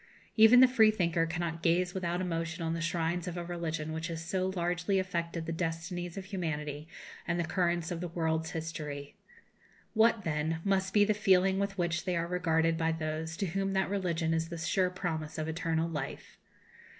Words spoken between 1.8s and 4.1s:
without emotion on the shrines of a religion which